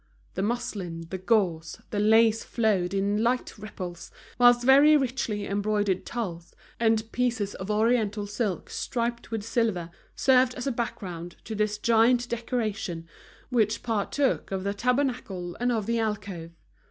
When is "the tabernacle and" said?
14.63-15.71